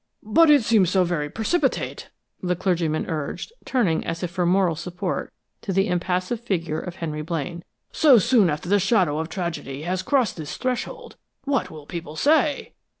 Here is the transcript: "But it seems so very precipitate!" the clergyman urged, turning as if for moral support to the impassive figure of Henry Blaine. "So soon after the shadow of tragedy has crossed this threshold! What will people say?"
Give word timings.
"But 0.23 0.49
it 0.49 0.63
seems 0.63 0.89
so 0.89 1.03
very 1.03 1.29
precipitate!" 1.29 2.09
the 2.41 2.55
clergyman 2.55 3.07
urged, 3.07 3.53
turning 3.65 4.03
as 4.03 4.23
if 4.23 4.31
for 4.31 4.47
moral 4.47 4.75
support 4.75 5.31
to 5.61 5.71
the 5.71 5.87
impassive 5.89 6.39
figure 6.41 6.79
of 6.79 6.95
Henry 6.95 7.21
Blaine. 7.21 7.63
"So 7.91 8.17
soon 8.17 8.49
after 8.49 8.67
the 8.67 8.79
shadow 8.79 9.19
of 9.19 9.29
tragedy 9.29 9.83
has 9.83 10.01
crossed 10.01 10.37
this 10.37 10.57
threshold! 10.57 11.17
What 11.43 11.69
will 11.69 11.85
people 11.85 12.15
say?" 12.15 12.73